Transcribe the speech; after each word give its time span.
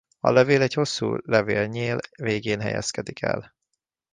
A 0.19 0.29
levél 0.29 0.61
egy 0.61 0.73
hosszú 0.73 1.15
levélnyél 1.25 1.97
végén 2.21 2.61
helyezkedik 2.61 3.21
el. 3.21 3.53